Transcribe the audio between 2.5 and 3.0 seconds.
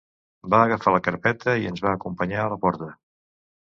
la porta.